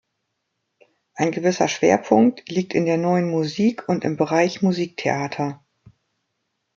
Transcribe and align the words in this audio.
Ein 1.13 1.29
gewisser 1.31 1.67
Schwerpunkt 1.67 2.49
liegt 2.49 2.73
in 2.73 2.87
der 2.87 2.97
Neuen 2.97 3.29
Musik 3.29 3.87
und 3.87 4.03
im 4.03 4.17
Bereich 4.17 4.63
Musiktheater. 4.63 5.63